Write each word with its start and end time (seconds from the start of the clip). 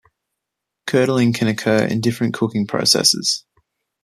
Curdling 0.87 1.31
can 1.33 1.47
occur 1.47 1.85
in 1.85 2.01
different 2.01 2.33
cooking 2.33 2.65
processes. 2.65 3.45